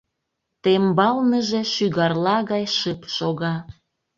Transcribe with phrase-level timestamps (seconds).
[0.63, 3.55] Тембалныже шӱгарла гай шып шога.